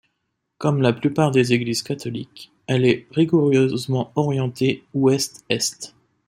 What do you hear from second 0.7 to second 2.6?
la plupart des églises catholiques,